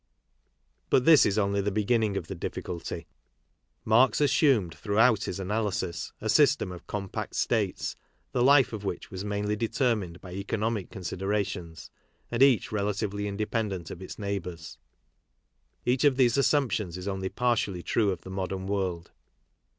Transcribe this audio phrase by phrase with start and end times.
[0.89, 3.05] But this is only the beginning of the difficulty.
[3.85, 7.95] Marx assumed throughout his analysis a system of compact states
[8.31, 11.91] the life of which was mainly determined by economic considerations,
[12.31, 14.79] and each relatively indepen dent of its neighbours.
[15.85, 19.11] Each of these assumptions is only partially true of the modern world.